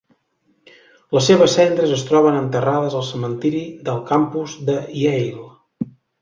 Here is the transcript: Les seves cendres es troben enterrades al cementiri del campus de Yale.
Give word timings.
Les 1.17 1.27
seves 1.31 1.53
cendres 1.59 1.93
es 1.97 2.05
troben 2.07 2.37
enterrades 2.39 2.95
al 3.01 3.05
cementiri 3.11 3.61
del 3.91 4.01
campus 4.13 4.57
de 4.71 4.79
Yale. 5.05 5.93